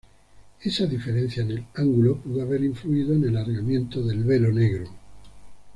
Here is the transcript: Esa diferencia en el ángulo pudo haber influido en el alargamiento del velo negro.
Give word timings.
Esa 0.63 0.87
diferencia 0.87 1.43
en 1.43 1.51
el 1.51 1.65
ángulo 1.75 2.17
pudo 2.17 2.41
haber 2.41 2.63
influido 2.63 3.13
en 3.13 3.25
el 3.25 3.37
alargamiento 3.37 4.01
del 4.01 4.23
velo 4.23 4.51
negro. 4.51 4.89